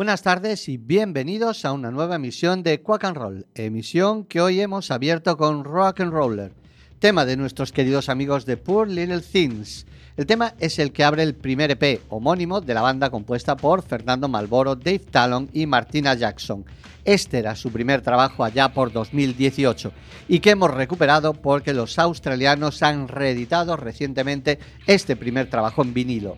[0.06, 4.62] Buenas tardes y bienvenidos a una nueva emisión de Quack and Roll, emisión que hoy
[4.62, 6.54] hemos abierto con Rock and Roller,
[7.00, 9.88] tema de nuestros queridos amigos de Poor Little Things.
[10.16, 13.82] El tema es el que abre el primer EP homónimo de la banda compuesta por
[13.82, 16.64] Fernando Malboro, Dave Talon y Martina Jackson.
[17.04, 19.92] Este era su primer trabajo allá por 2018
[20.28, 26.38] y que hemos recuperado porque los australianos han reeditado recientemente este primer trabajo en vinilo.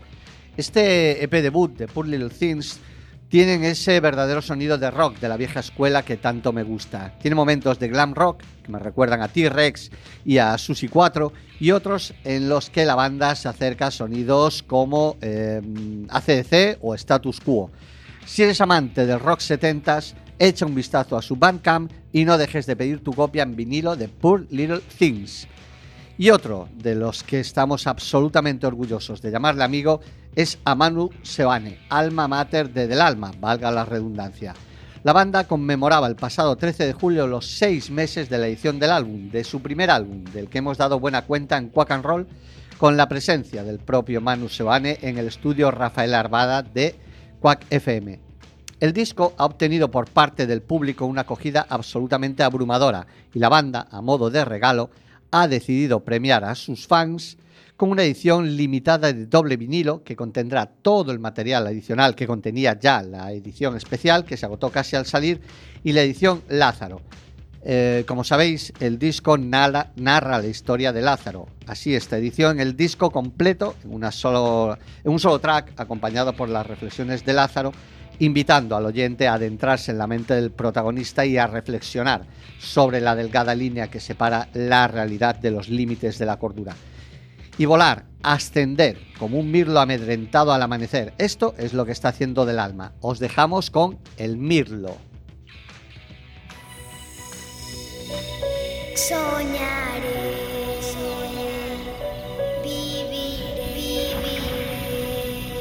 [0.55, 2.79] Este EP debut de Poor Little Things
[3.29, 7.13] tienen ese verdadero sonido de rock de la vieja escuela que tanto me gusta.
[7.19, 9.91] Tiene momentos de glam rock que me recuerdan a T-Rex
[10.25, 14.63] y a Susi 4 y otros en los que la banda se acerca a sonidos
[14.63, 15.61] como eh,
[16.09, 17.69] ACDC o Status Quo.
[18.25, 22.65] Si eres amante del rock 70s, echa un vistazo a su Bandcamp y no dejes
[22.65, 25.47] de pedir tu copia en vinilo de Poor Little Things.
[26.17, 30.01] Y otro de los que estamos absolutamente orgullosos de llamarle amigo
[30.35, 34.53] es Amanu Sebane, alma mater de Del Alma, valga la redundancia.
[35.03, 38.91] La banda conmemoraba el pasado 13 de julio los seis meses de la edición del
[38.91, 42.27] álbum, de su primer álbum, del que hemos dado buena cuenta en Quack and Roll,
[42.77, 46.95] con la presencia del propio Manu Sebane en el estudio Rafael Arbada de
[47.39, 48.19] Quack FM.
[48.79, 53.87] El disco ha obtenido por parte del público una acogida absolutamente abrumadora y la banda,
[53.89, 54.91] a modo de regalo,
[55.31, 57.37] ha decidido premiar a sus fans
[57.77, 62.77] con una edición limitada de doble vinilo que contendrá todo el material adicional que contenía
[62.77, 65.39] ya la edición especial que se agotó casi al salir
[65.83, 67.01] y la edición Lázaro.
[67.63, 71.47] Eh, como sabéis, el disco narra, la historia de Lázaro.
[71.67, 74.11] Así, esta edición, el disco completo, en un
[75.19, 77.73] solo track, acompañado por las reflexiones de Lázaro,
[78.19, 82.21] invitando al oyente a adentrarse en la mente del protagonista y a reflexionar
[82.57, 86.75] sobre la delgada línea que separa la realidad de los límites de la cordura
[87.57, 91.13] y volar, ascender, como un mirlo amedrentado al amanecer.
[91.17, 92.93] Esto es lo que está haciendo del alma.
[93.01, 94.97] Os dejamos con el mirlo.
[98.95, 100.37] Soñaré.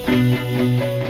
[0.08, 1.05] Viviré.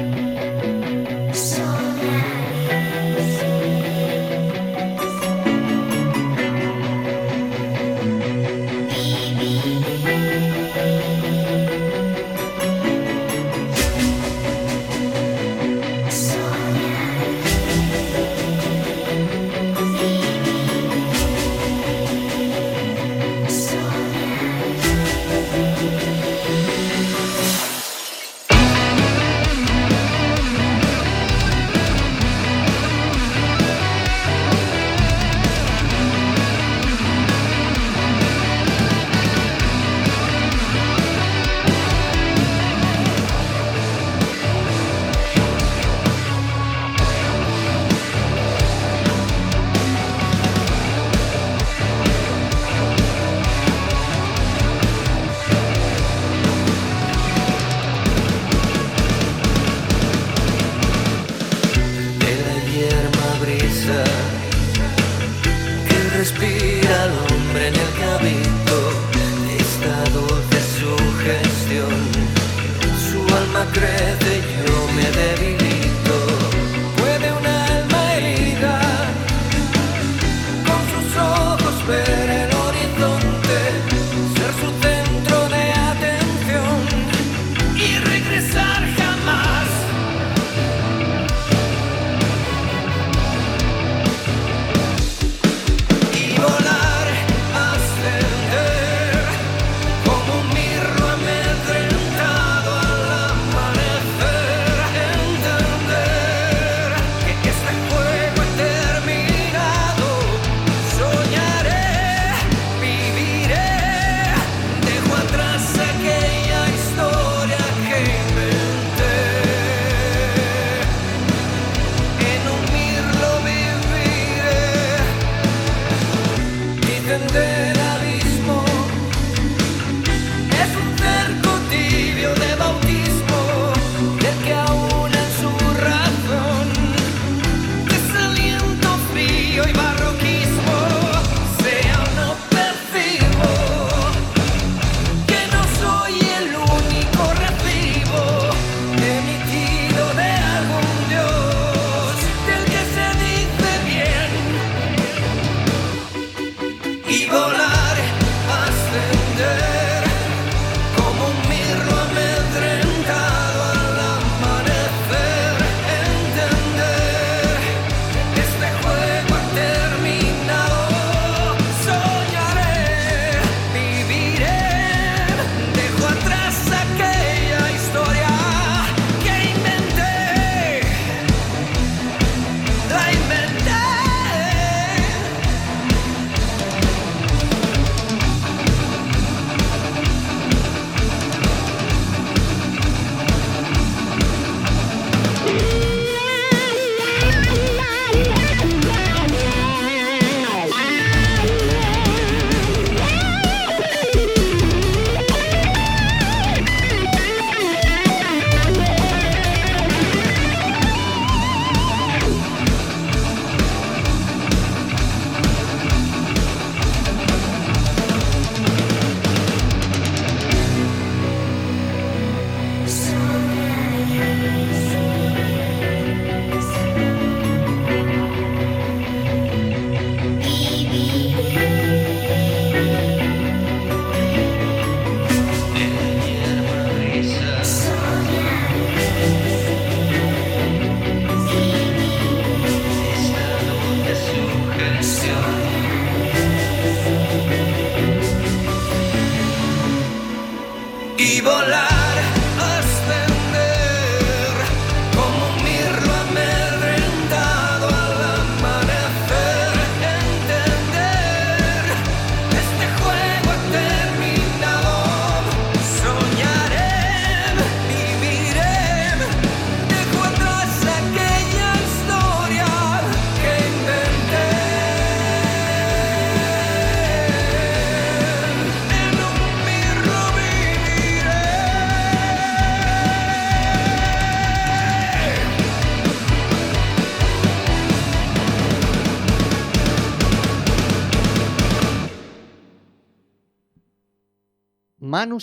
[295.27, 295.39] Manu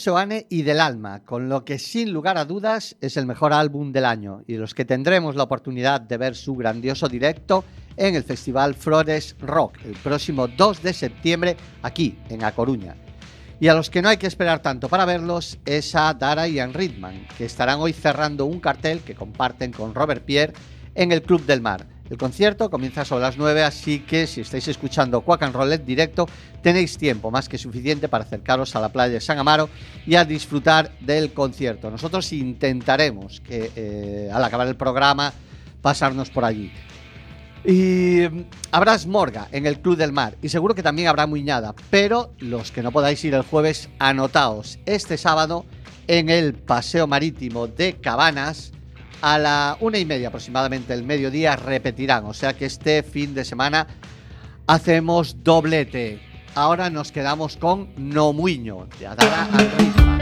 [0.50, 4.06] y Del Alma, con lo que sin lugar a dudas es el mejor álbum del
[4.06, 7.66] año y los que tendremos la oportunidad de ver su grandioso directo
[7.98, 12.96] en el Festival Flores Rock el próximo 2 de septiembre aquí en A Coruña.
[13.60, 16.54] Y a los que no hay que esperar tanto para verlos es a Dara y
[16.54, 20.54] Ian Ridman, que estarán hoy cerrando un cartel que comparten con Robert Pierre
[20.96, 21.93] en el Club del Mar.
[22.10, 26.28] El concierto comienza sobre las 9, así que si estáis escuchando Quack and directo,
[26.62, 29.70] tenéis tiempo más que suficiente para acercaros a la playa de San Amaro
[30.06, 31.90] y a disfrutar del concierto.
[31.90, 35.34] Nosotros intentaremos que eh, al acabar el programa
[35.82, 36.72] pasarnos por allí.
[37.66, 41.74] Y mm, habrá Smorga en el Club del Mar y seguro que también habrá Muñada,
[41.90, 45.66] pero los que no podáis ir el jueves, anotaos este sábado
[46.08, 48.74] en el Paseo Marítimo de Cabanas
[49.24, 52.26] a la una y media aproximadamente el mediodía repetirán.
[52.26, 53.88] O sea que este fin de semana
[54.68, 56.20] hacemos doblete.
[56.56, 60.13] Ahora nos quedamos con Nomuiño de Adara.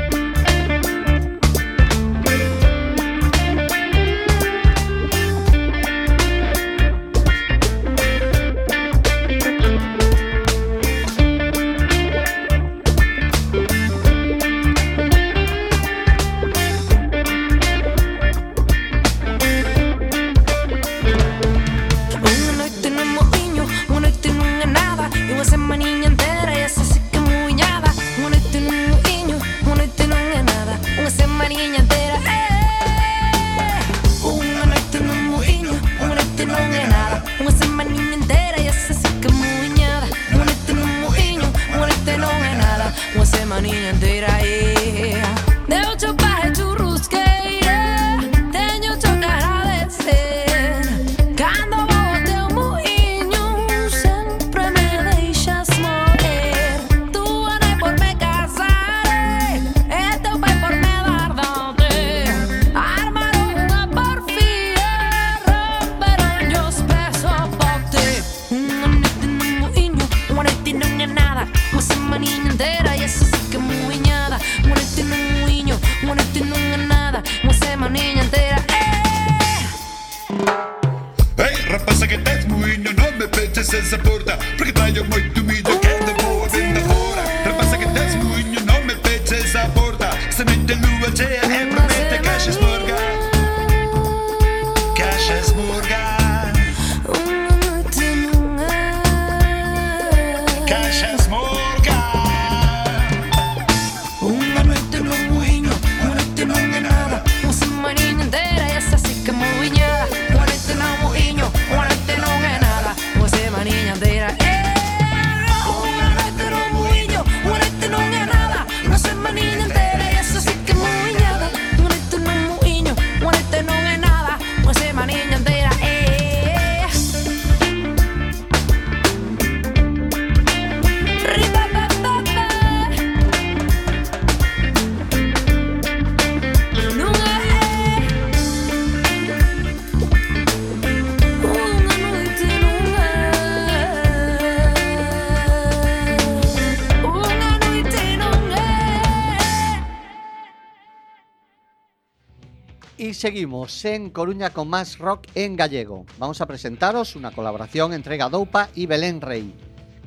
[153.21, 156.07] Seguimos en Coruña con más rock en gallego.
[156.17, 159.53] Vamos a presentaros una colaboración entre Gadoupa y Belén Rey.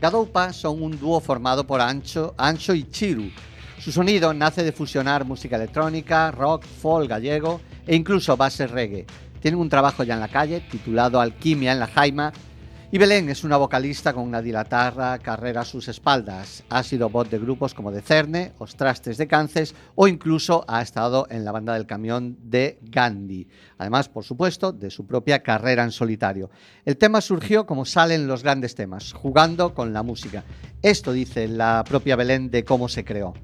[0.01, 3.31] Gadoupa son un dúo formado por Ancho, Ancho y Chiru.
[3.79, 9.07] Su sonido nace de fusionar música electrónica, rock, folk gallego e incluso base reggae.
[9.41, 12.33] Tienen un trabajo ya en la calle titulado Alquimia en la Jaima
[12.95, 16.63] y Belén es una vocalista con una dilatada carrera a sus espaldas.
[16.69, 20.81] Ha sido voz de grupos como De Cerne, Os Trastes de Cances o incluso ha
[20.81, 23.49] estado en la banda del camión de Gandhi.
[23.79, 26.51] Además, por supuesto, de su propia carrera en solitario.
[26.85, 30.45] El tema surgió como salen los grandes temas, jugando con la música.
[30.81, 33.35] Esto dice la propia Belén de cómo se creó.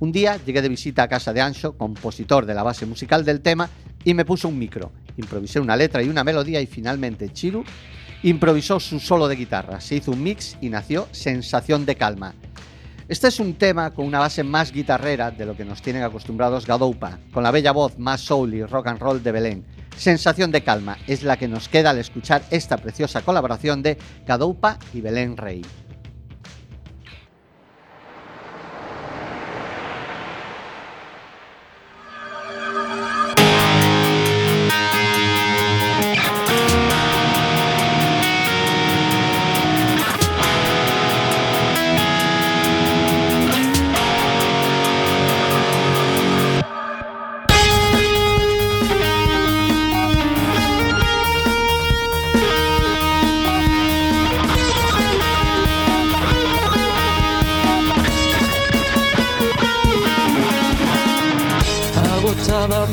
[0.00, 3.42] Un día llegué de visita a casa de Ancho, compositor de la base musical del
[3.42, 3.68] tema,
[4.04, 4.90] y me puso un micro.
[5.18, 7.62] Improvisé una letra y una melodía y finalmente Chiru
[8.30, 12.34] improvisó su solo de guitarra, se hizo un mix y nació Sensación de Calma.
[13.08, 16.66] Este es un tema con una base más guitarrera de lo que nos tienen acostumbrados
[16.66, 19.64] Gadoupa, con la bella voz más soul y rock and roll de Belén.
[19.96, 24.80] Sensación de calma es la que nos queda al escuchar esta preciosa colaboración de Gadoupa
[24.92, 25.62] y Belén Rey.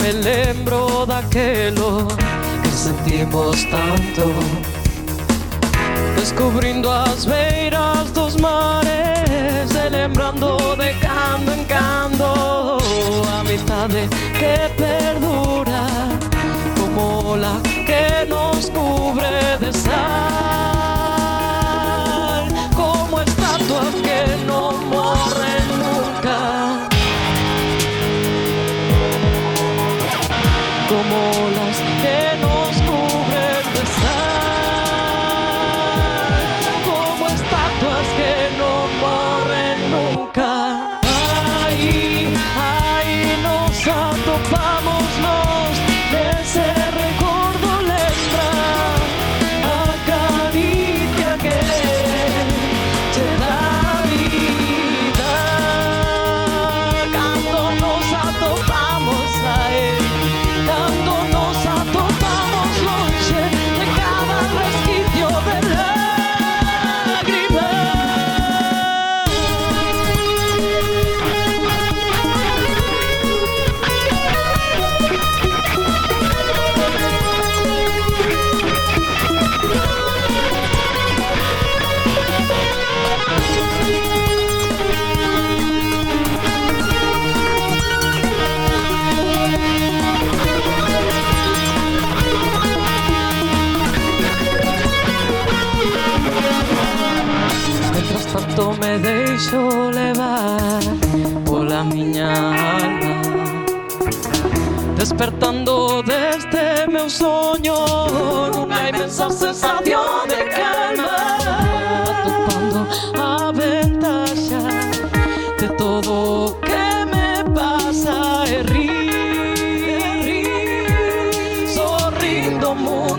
[0.03, 2.07] Me lembro daquelo
[2.61, 4.33] que sentimos tanto.
[6.17, 12.77] Descubrindo as beiras dos mares E lembrando de cando en cando
[13.27, 14.07] A amizade
[14.39, 15.83] que perdura
[16.79, 20.62] Como la que nos cubre de sal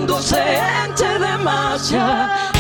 [0.07, 2.54] mundo se enche de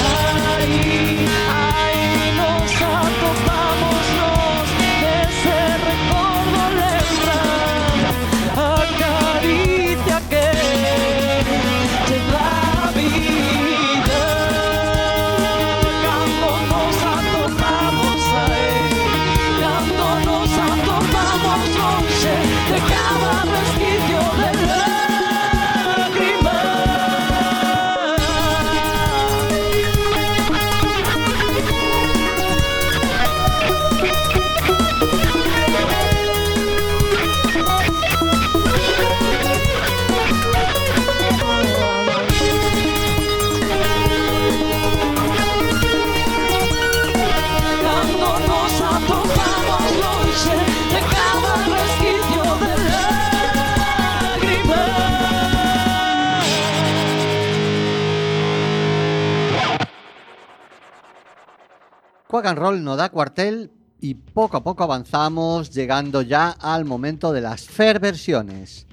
[62.34, 63.70] Quack and Roll no da cuartel
[64.00, 68.88] y poco a poco avanzamos llegando ya al momento de las fair versiones.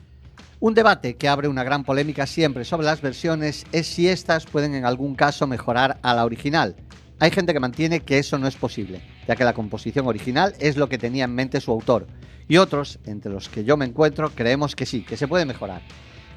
[0.60, 4.76] Un debate que abre una gran polémica siempre sobre las versiones es si estas pueden
[4.76, 6.76] en algún caso mejorar a la original.
[7.18, 10.78] Hay gente que mantiene que eso no es posible, ya que la composición original es
[10.78, 12.06] lo que tenía en mente su autor,
[12.48, 15.82] y otros, entre los que yo me encuentro, creemos que sí, que se puede mejorar.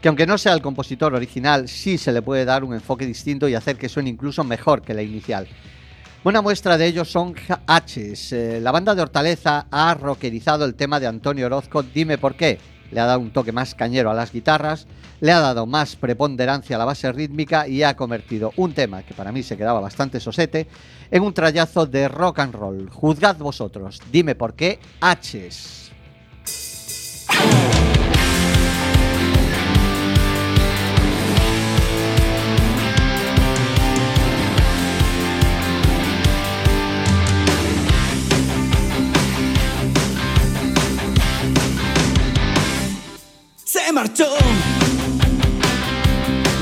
[0.01, 3.47] Que aunque no sea el compositor original, sí se le puede dar un enfoque distinto
[3.47, 5.47] y hacer que suene incluso mejor que la inicial.
[6.25, 8.33] Buena muestra de ello son H's.
[8.33, 12.59] Eh, la banda de Hortaleza ha rockerizado el tema de Antonio Orozco, Dime por qué.
[12.91, 14.87] Le ha dado un toque más cañero a las guitarras,
[15.21, 19.13] le ha dado más preponderancia a la base rítmica y ha convertido un tema que
[19.13, 20.67] para mí se quedaba bastante sosete
[21.11, 22.89] en un trayazo de rock and roll.
[22.89, 25.93] Juzgad vosotros, dime por qué H's.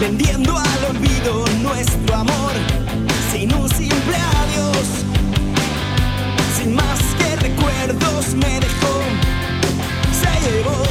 [0.01, 2.53] Vendiendo al olvido nuestro amor,
[3.33, 4.87] sin un simple adiós,
[6.57, 8.95] sin más que recuerdos me dejó,
[10.21, 10.83] se llevó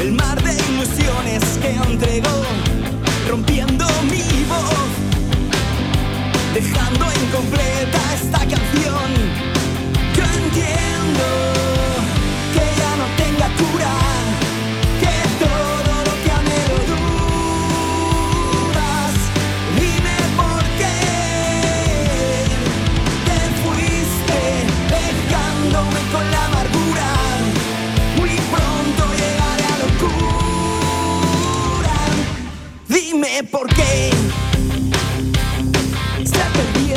[0.00, 2.42] el mar de ilusiones que entregó,
[3.28, 4.92] rompiendo mi voz,
[6.54, 9.10] dejando incompleta esta canción.
[10.16, 10.82] Yo entiendo
[33.32, 34.10] Dime por qué
[36.22, 36.96] se perdió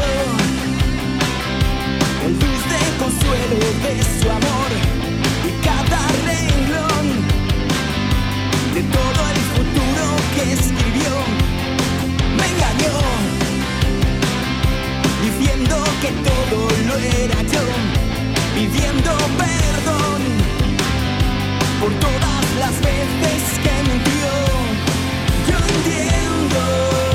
[2.26, 4.69] el dulce consuelo de su amor
[5.48, 7.06] y cada renglón
[8.74, 11.13] de todo el futuro que escribió
[12.38, 12.98] me engañó
[15.24, 17.65] diciendo que todo lo era yo
[18.56, 20.21] pidiendo perdón
[21.80, 24.74] por todas las veces que mintió
[25.67, 27.14] yo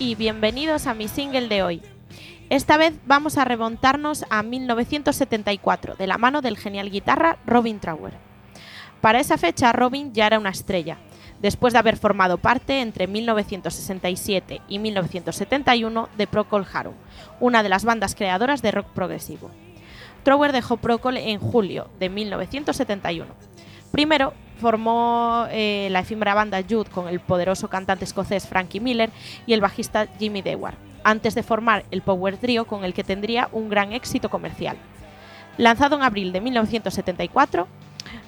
[0.00, 1.82] Y bienvenidos a mi single de hoy.
[2.50, 8.14] Esta vez vamos a remontarnos a 1974, de la mano del genial guitarra Robin Trower.
[9.00, 10.98] Para esa fecha, Robin ya era una estrella,
[11.40, 16.94] después de haber formado parte entre 1967 y 1971 de Procol Harum,
[17.38, 19.52] una de las bandas creadoras de rock progresivo.
[20.24, 23.32] Trower dejó Procol en julio de 1971.
[23.92, 29.10] Primero formó eh, la efímera banda Jude con el poderoso cantante escocés Frankie Miller
[29.44, 33.48] y el bajista Jimmy Dewar, antes de formar el Power Trio con el que tendría
[33.50, 34.76] un gran éxito comercial.
[35.58, 37.66] Lanzado en abril de 1974,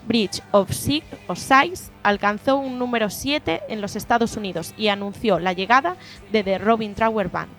[0.08, 5.52] Bridge of Six Size alcanzó un número 7 en los Estados Unidos y anunció la
[5.52, 5.96] llegada
[6.32, 7.52] de The Robin Trower Band,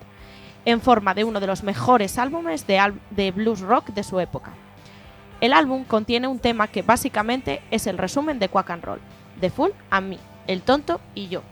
[0.66, 4.52] en forma de uno de los mejores álbumes de blues rock de su época.
[5.40, 9.00] El álbum contiene un tema que básicamente es el resumen de Quack and Roll,
[9.40, 11.42] The Fool and Me, El Tonto y Yo.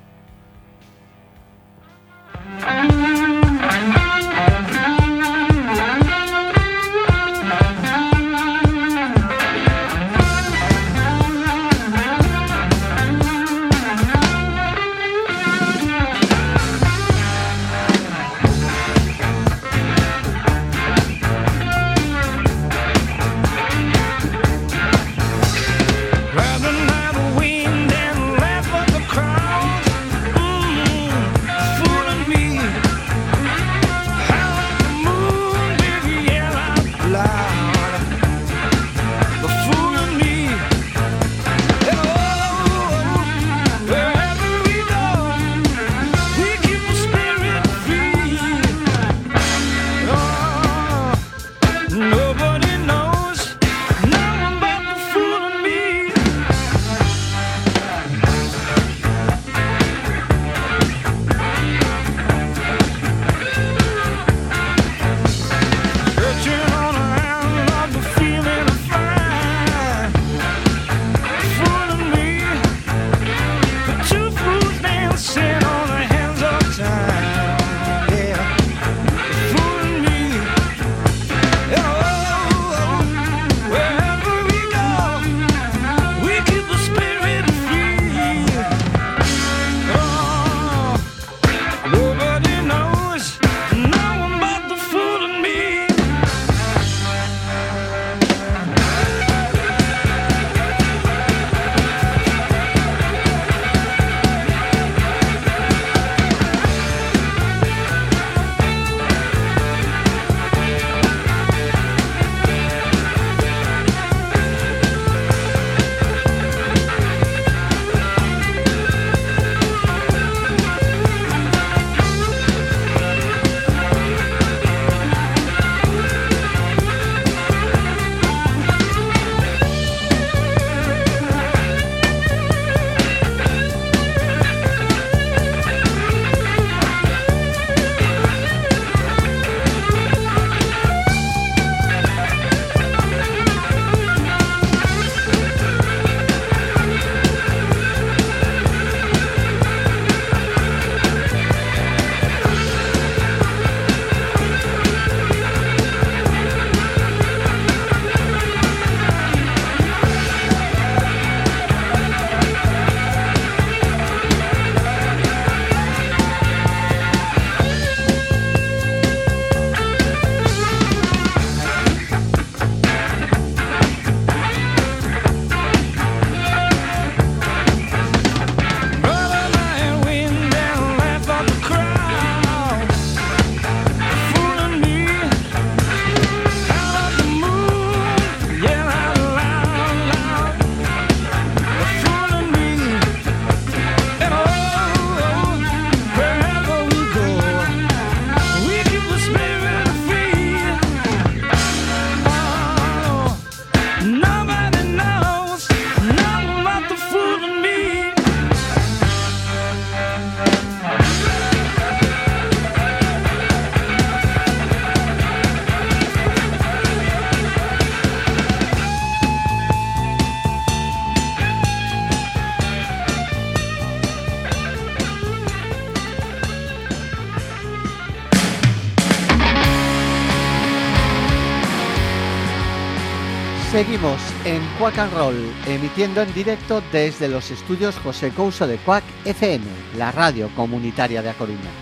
[233.74, 239.02] Seguimos en Quack and Roll, emitiendo en directo desde los estudios José Couso de Quack
[239.24, 239.64] FM,
[239.98, 241.72] la radio comunitaria de A Coruña.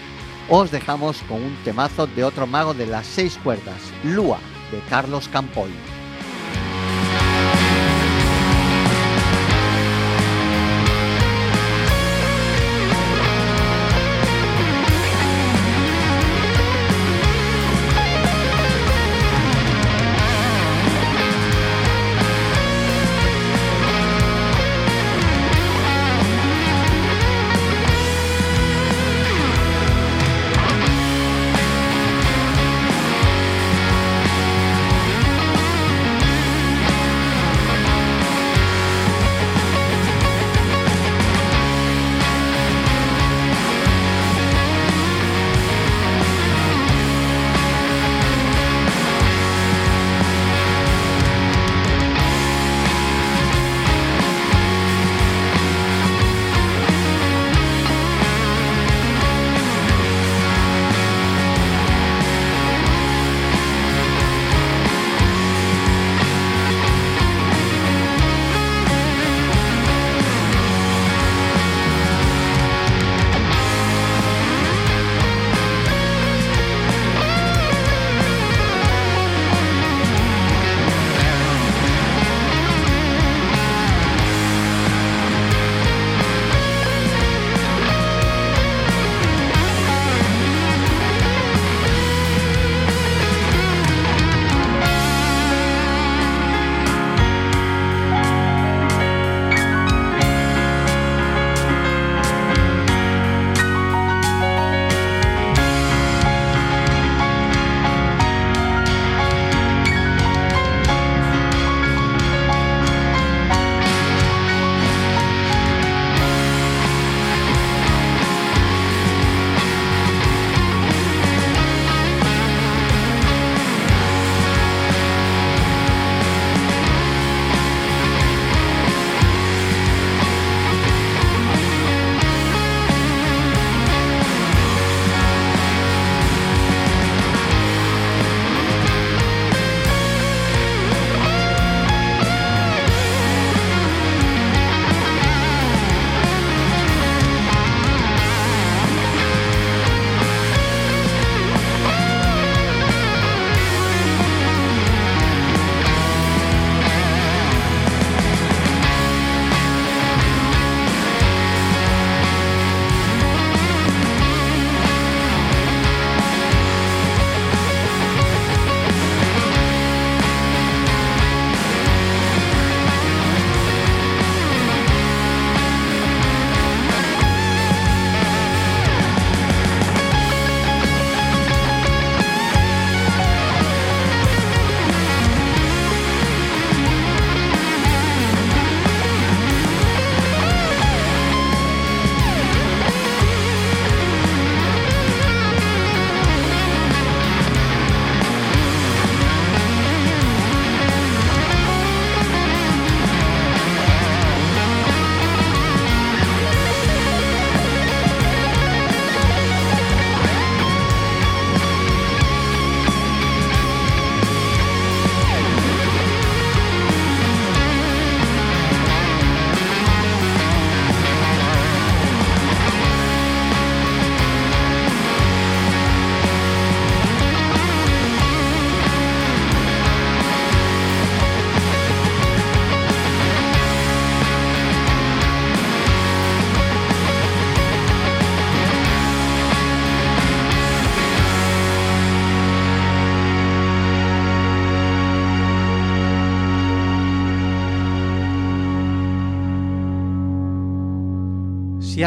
[0.51, 4.39] os dejamos con un temazo de otro mago de las seis cuerdas, Lua,
[4.73, 5.71] de Carlos Campoy.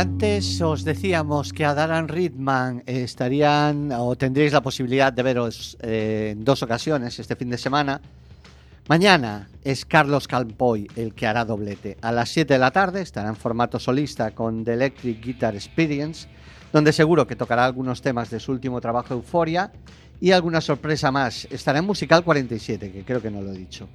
[0.03, 6.35] Antes os decíamos que a Daran Ridman estarían o tendréis la posibilidad de veros eh,
[6.35, 8.01] en dos ocasiones este fin de semana,
[8.89, 11.95] Mañana es Carlos Campoy el que hará doblete.
[12.01, 16.27] A las 7 de la tarde estará en formato solista con The Electric Guitar Experience,
[16.73, 19.71] donde seguro que tocará algunos temas de su último trabajo Euforia
[20.19, 21.47] y alguna sorpresa más.
[21.49, 23.87] Estará en Musical 47, que creo que no lo he dicho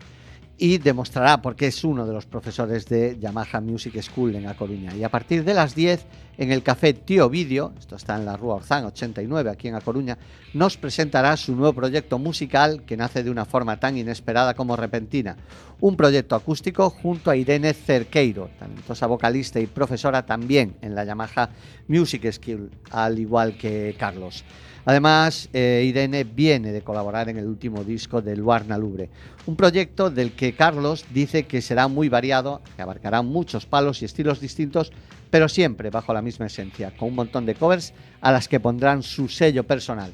[0.59, 4.54] y demostrará por qué es uno de los profesores de Yamaha Music School en A
[4.54, 4.92] Coruña.
[4.94, 6.04] Y a partir de las 10,
[6.36, 9.80] en el café Tío Vídeo, esto está en la Rúa Orzán 89, aquí en A
[9.80, 10.18] Coruña,
[10.54, 15.36] nos presentará su nuevo proyecto musical que nace de una forma tan inesperada como repentina.
[15.80, 21.50] Un proyecto acústico junto a Irene Cerqueiro, talentosa vocalista y profesora también en la Yamaha
[21.86, 24.44] Music School, al igual que Carlos.
[24.85, 29.11] Además, eh, Irene viene de colaborar en el último disco de Luarna Lubre,
[29.47, 34.05] un proyecto del que Carlos dice que será muy variado, que abarcará muchos palos y
[34.05, 34.93] estilos distintos,
[35.31, 39.03] pero siempre bajo la misma esencia, con un montón de covers a las que pondrán
[39.03, 40.12] su sello personal.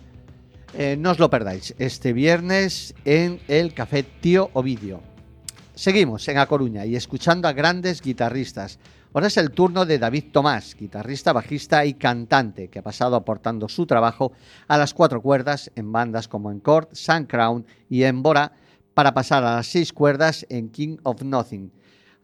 [0.77, 5.01] Eh, no os lo perdáis, este viernes en el Café Tío Ovidio.
[5.77, 8.79] Seguimos en A Coruña y escuchando a grandes guitarristas.
[9.15, 13.69] Ahora es el turno de David Tomás, guitarrista, bajista y cantante, que ha pasado aportando
[13.69, 14.33] su trabajo
[14.67, 18.51] a las cuatro cuerdas en bandas como Encore, Sun Crown y Embora,
[18.93, 21.71] para pasar a las seis cuerdas en King of Nothing.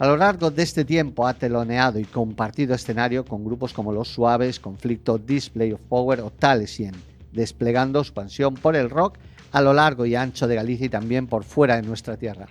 [0.00, 4.08] A lo largo de este tiempo ha teloneado y compartido escenario con grupos como Los
[4.08, 6.96] Suaves, Conflicto, Display of Power o Talesien,
[7.30, 9.16] desplegando su pasión por el rock
[9.52, 12.48] a lo largo y ancho de Galicia y también por fuera de nuestra tierra.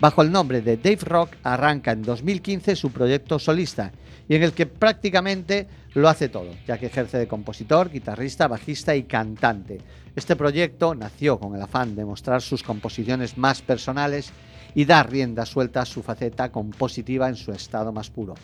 [0.00, 3.92] Bajo el nombre de Dave Rock arranca en 2015 su proyecto solista
[4.28, 8.96] y en el que prácticamente lo hace todo, ya que ejerce de compositor, guitarrista, bajista
[8.96, 9.78] y cantante.
[10.16, 14.32] Este proyecto nació con el afán de mostrar sus composiciones más personales
[14.74, 18.34] y dar rienda suelta a su faceta compositiva en su estado más puro.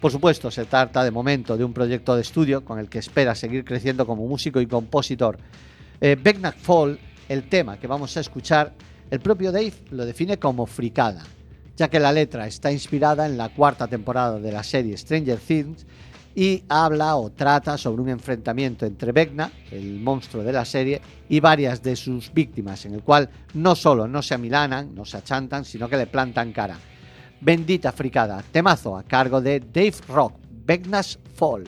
[0.00, 3.34] Por supuesto, se trata de momento de un proyecto de estudio con el que espera
[3.34, 5.38] seguir creciendo como músico y compositor.
[6.00, 6.16] Eh,
[6.60, 6.98] Fall,
[7.28, 8.72] el tema que vamos a escuchar,
[9.10, 11.22] el propio Dave lo define como fricada,
[11.76, 15.86] ya que la letra está inspirada en la cuarta temporada de la serie Stranger Things
[16.34, 21.40] y habla o trata sobre un enfrentamiento entre Vecna, el monstruo de la serie, y
[21.40, 25.64] varias de sus víctimas, en el cual no solo no se amilanan, no se achantan,
[25.64, 26.78] sino que le plantan cara.
[27.40, 30.34] Bendita fricada, temazo a cargo de Dave Rock,
[30.64, 31.64] Vecna's Fall.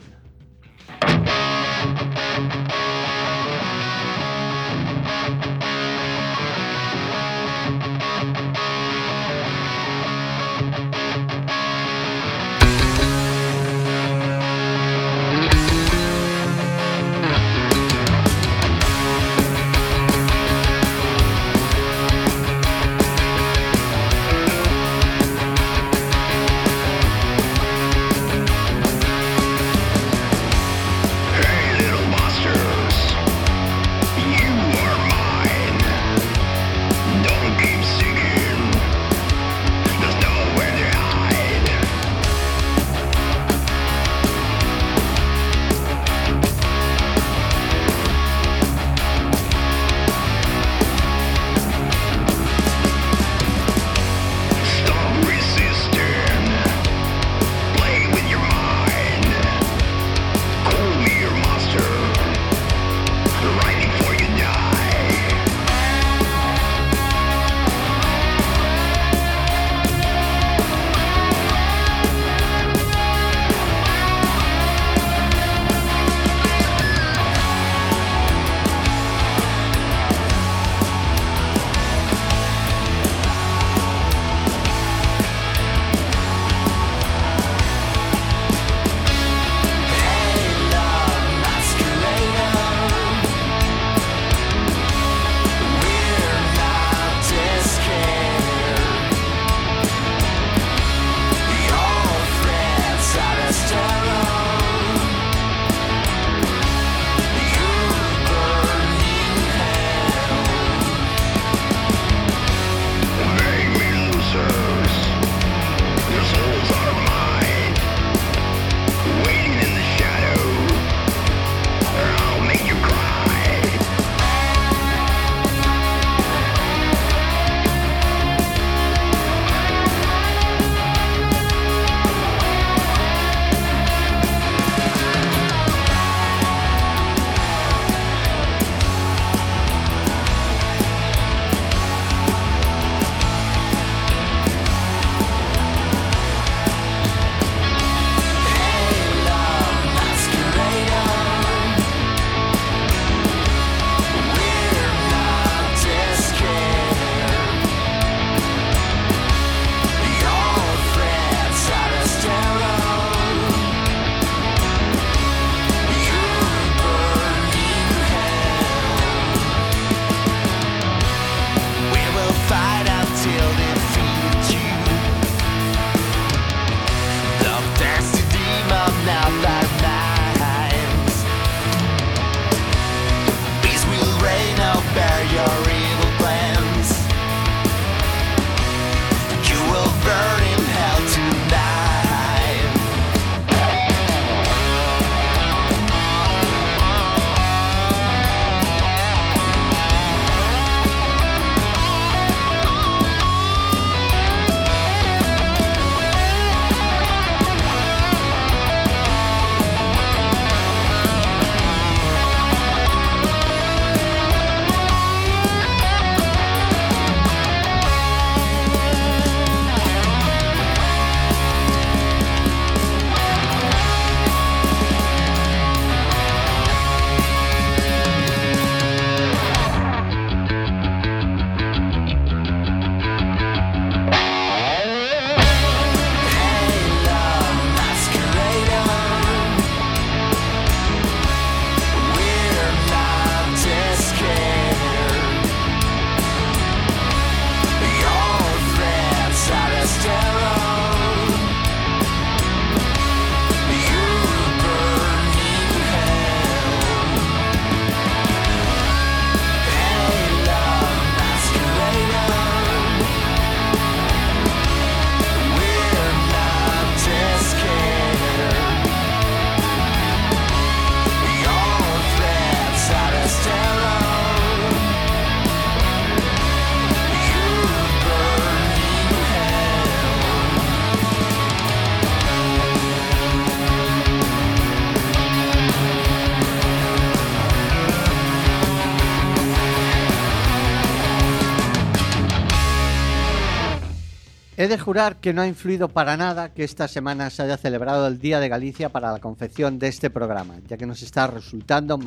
[294.71, 298.07] He de jurar que no ha influido para nada que esta semana se haya celebrado
[298.07, 301.99] el Día de Galicia para la confección de este programa, ya que nos está resultando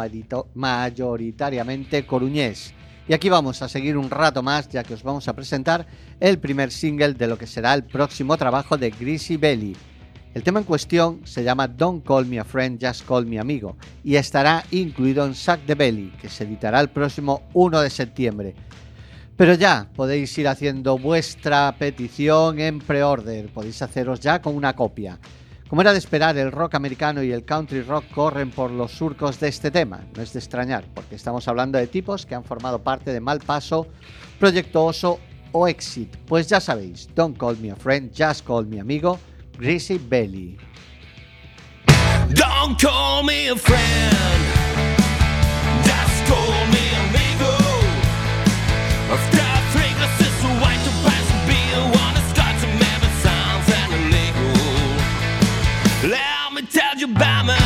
[0.55, 2.73] mayoritariamente coruñés.
[3.07, 5.87] Y aquí vamos a seguir un rato más, ya que os vamos a presentar
[6.19, 9.77] el primer single de lo que será el próximo trabajo de Greasy Belly.
[10.33, 13.77] El tema en cuestión se llama Don't Call Me a Friend, Just Call Me Amigo
[14.03, 18.55] y estará incluido en Sack the Belly, que se editará el próximo 1 de septiembre.
[19.37, 25.19] Pero ya podéis ir haciendo vuestra petición en pre-order, podéis haceros ya con una copia.
[25.69, 29.41] Como era de esperar, el rock americano y el country rock corren por los surcos
[29.41, 30.05] de este tema.
[30.15, 33.89] No es de extrañar, porque estamos hablando de tipos que han formado parte de Malpaso,
[34.39, 35.19] Proyecto Oso
[35.51, 36.15] o Exit.
[36.27, 39.19] Pues ya sabéis, Don't Call Me a Friend, Just Call Me Amigo,
[39.59, 40.57] Greasy Belly.
[42.35, 44.17] Don't call me a friend.
[45.85, 46.84] Just call me.
[57.07, 57.64] Alabama.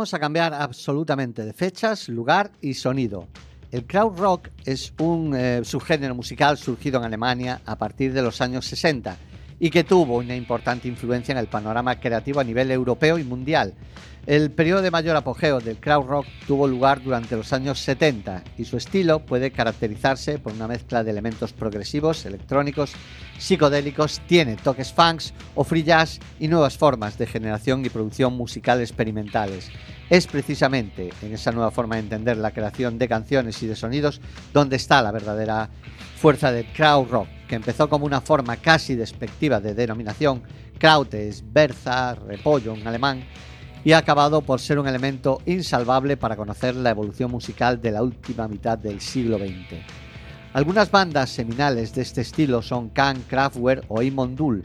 [0.00, 3.28] Vamos a cambiar absolutamente de fechas, lugar y sonido.
[3.70, 8.40] El crowd rock es un eh, subgénero musical surgido en Alemania a partir de los
[8.40, 9.18] años 60
[9.58, 13.74] y que tuvo una importante influencia en el panorama creativo a nivel europeo y mundial.
[14.26, 18.66] El periodo de mayor apogeo del crowd rock tuvo lugar durante los años 70 y
[18.66, 22.92] su estilo puede caracterizarse por una mezcla de elementos progresivos, electrónicos,
[23.38, 28.80] psicodélicos, tiene toques funks o free jazz y nuevas formas de generación y producción musical
[28.80, 29.70] experimentales.
[30.10, 34.20] Es precisamente en esa nueva forma de entender la creación de canciones y de sonidos
[34.52, 35.70] donde está la verdadera
[36.16, 40.42] fuerza del crowd rock, que empezó como una forma casi despectiva de denominación,
[40.78, 43.22] Kraut es berza, repollo en alemán,
[43.84, 48.02] y ha acabado por ser un elemento insalvable para conocer la evolución musical de la
[48.02, 49.80] última mitad del siglo XX.
[50.52, 54.64] Algunas bandas seminales de este estilo son Kahn, Kraftwerk o Imondul.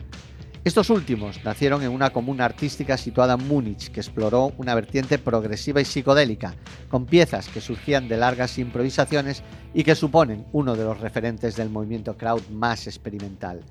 [0.63, 5.79] Estos últimos nacieron en una comuna artística situada en Múnich que exploró una vertiente progresiva
[5.79, 6.55] y psicodélica,
[6.89, 9.43] con piezas que surgían de largas improvisaciones
[9.75, 13.61] y que suponen uno de los referentes del movimiento crowd más experimental.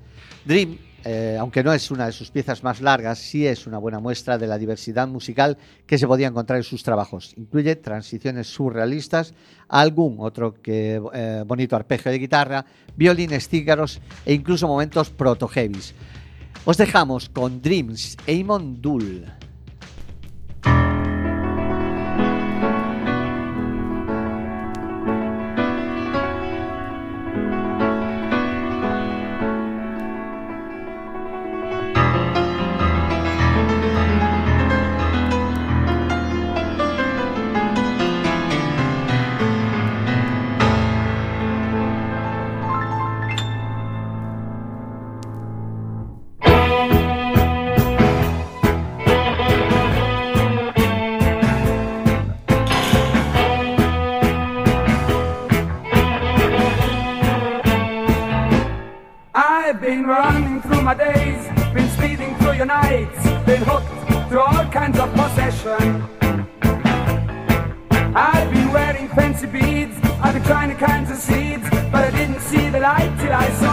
[0.45, 0.77] Dream,
[1.07, 4.39] eh, aunque no es una de sus piezas más largas, sí es una buena muestra
[4.39, 7.35] de la diversidad musical que se podía encontrar en sus trabajos.
[7.37, 9.35] Incluye transiciones surrealistas,
[9.69, 15.93] algún otro que eh, bonito arpegio de guitarra, violines cígaros e incluso momentos proto-heavies.
[16.65, 19.44] Os dejamos con Dreams, Amon Dull.
[60.85, 66.03] My days, been speeding through your nights, been hooked to all kinds of possession.
[68.13, 72.39] I've been wearing fancy beads, I've been trying all kinds of seeds, but I didn't
[72.39, 73.64] see the light till I saw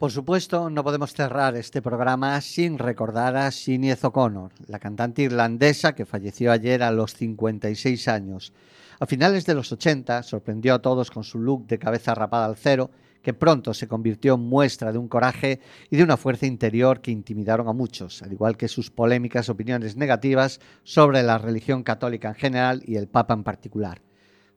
[0.00, 5.94] Por supuesto, no podemos cerrar este programa sin recordar a Sinead O'Connor, la cantante irlandesa
[5.94, 8.54] que falleció ayer a los 56 años.
[8.98, 12.56] A finales de los 80 sorprendió a todos con su look de cabeza rapada al
[12.56, 12.90] cero,
[13.20, 17.10] que pronto se convirtió en muestra de un coraje y de una fuerza interior que
[17.10, 22.36] intimidaron a muchos, al igual que sus polémicas opiniones negativas sobre la religión católica en
[22.36, 24.00] general y el Papa en particular.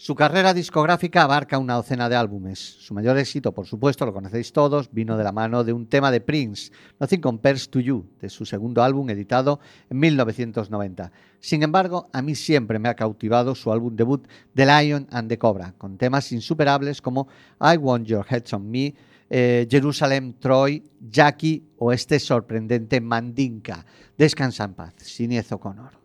[0.04, 2.60] Su carrera discográfica abarca una docena de álbumes.
[2.60, 6.12] Su mayor éxito, por supuesto, lo conocéis todos, vino de la mano de un tema
[6.12, 11.10] de Prince, Nothing Compares to You, de su segundo álbum editado en 1990.
[11.40, 15.38] Sin embargo, a mí siempre me ha cautivado su álbum debut The Lion and the
[15.38, 17.30] Cobra, con temas insuperables como
[17.62, 18.94] I Want Your Heads on Me,
[19.30, 23.86] eh, Jerusalem, Troy, Jackie o este sorprendente Mandinka.
[24.18, 26.04] Descansa en paz, Siniez O'Connor.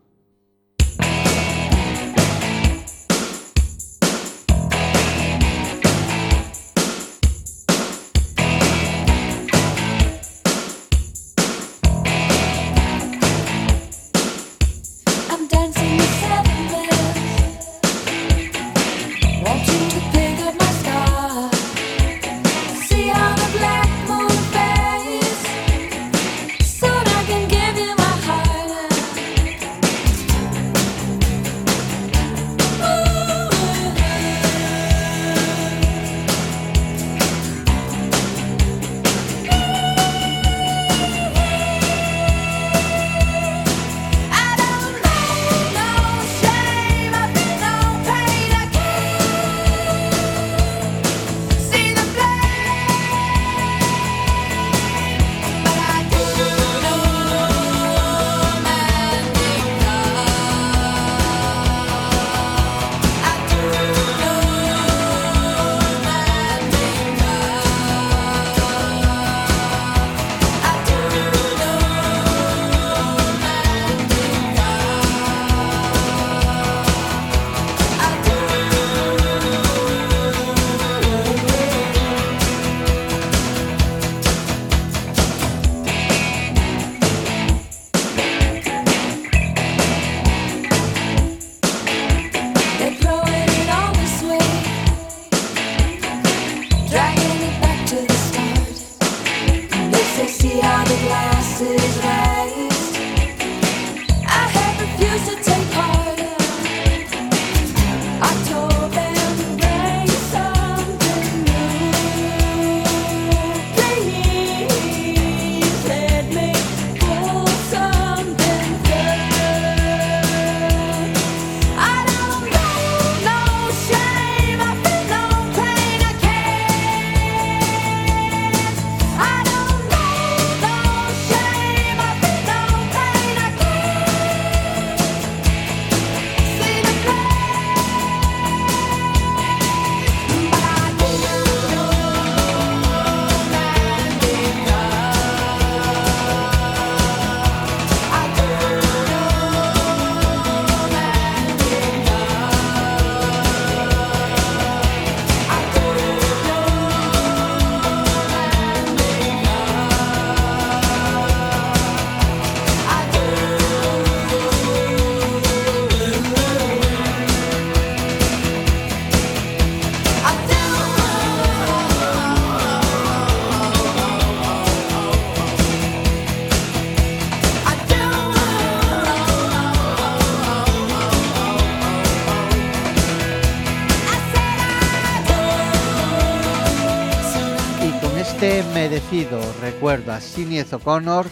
[188.99, 191.27] Merecido recuerdo a Siniez O'Connor,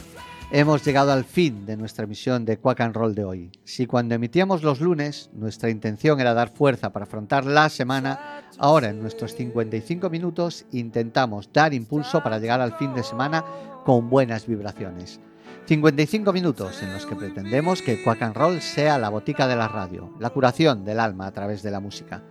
[0.53, 3.51] hemos llegado al fin de nuestra emisión de Quack and Roll de hoy.
[3.65, 8.91] Si cuando emitíamos los lunes nuestra intención era dar fuerza para afrontar la semana, ahora
[8.91, 13.45] en nuestros 55 minutos intentamos dar impulso para llegar al fin de semana
[13.85, 15.19] con buenas vibraciones.
[15.67, 19.67] 55 minutos en los que pretendemos que Quack and Roll sea la botica de la
[19.67, 22.23] radio, la curación del alma a través de la música.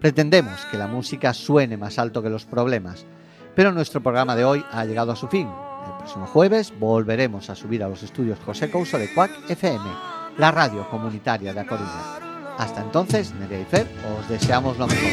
[0.00, 3.06] Pretendemos que la música suene más alto que los problemas,
[3.54, 5.48] pero nuestro programa de hoy ha llegado a su fin.
[5.86, 9.84] El próximo jueves volveremos a subir a los estudios José Couso de Quack FM,
[10.38, 11.66] la radio comunitaria de A.
[12.58, 13.86] Hasta entonces, Nerea y Fer,
[14.18, 15.10] os deseamos lo mejor.